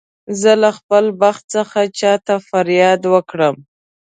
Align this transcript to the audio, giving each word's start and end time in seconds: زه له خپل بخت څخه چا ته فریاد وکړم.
زه 0.41 0.51
له 0.61 0.69
خپل 0.77 1.03
بخت 1.21 1.43
څخه 1.55 1.79
چا 1.99 2.13
ته 2.25 2.35
فریاد 2.49 3.01
وکړم. 3.13 3.55